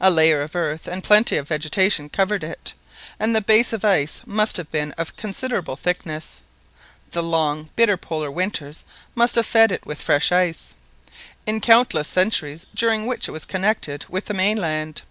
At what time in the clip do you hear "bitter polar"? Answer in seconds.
7.76-8.32